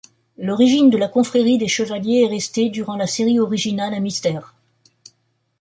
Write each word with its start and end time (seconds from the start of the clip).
L'origine 0.39 0.89
de 0.89 0.97
la 0.97 1.07
Confrérie 1.07 1.59
des 1.59 1.67
Chevaliers 1.67 2.23
est 2.23 2.27
restée, 2.27 2.69
durant 2.71 2.95
la 2.95 3.05
série 3.05 3.39
originale, 3.39 3.93
un 3.93 3.99
mystère. 3.99 4.55